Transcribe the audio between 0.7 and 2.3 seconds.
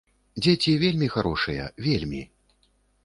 вельмі харошыя, вельмі.